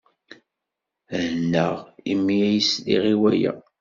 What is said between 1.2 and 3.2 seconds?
Hennaɣ imi ay sliɣ i